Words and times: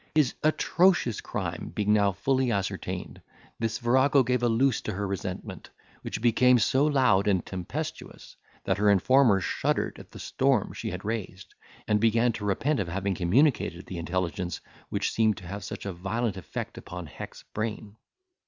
His 0.15 0.33
atrocious 0.43 1.21
crime 1.21 1.73
being 1.75 1.93
now 1.93 2.11
fully 2.11 2.51
ascertained, 2.51 3.21
this 3.59 3.77
virago 3.77 4.23
gave 4.23 4.41
a 4.41 4.49
loose 4.49 4.81
to 4.81 4.93
her 4.93 5.05
resentment, 5.05 5.69
which 6.01 6.23
became 6.23 6.57
so 6.57 6.87
loud 6.87 7.27
and 7.27 7.45
tempestuous, 7.45 8.35
that 8.63 8.79
her 8.79 8.89
informer 8.89 9.39
shuddered 9.41 9.99
at 9.99 10.09
the 10.09 10.17
storm 10.17 10.73
she 10.73 10.89
had 10.89 11.05
raised, 11.05 11.53
and 11.87 11.99
began 11.99 12.31
to 12.31 12.45
repent 12.45 12.79
of 12.79 12.87
having 12.87 13.13
communicated 13.13 13.85
the 13.85 13.99
intelligence 13.99 14.59
which 14.89 15.11
seemed 15.11 15.37
to 15.37 15.45
have 15.45 15.63
such 15.63 15.85
a 15.85 15.93
violent 15.93 16.35
effect 16.35 16.79
upon 16.79 17.05
hex 17.05 17.43
brain. 17.53 17.95